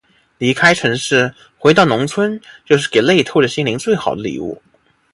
[0.39, 4.59] 离开城市，回到农村，就是给累透的心灵最好的礼物。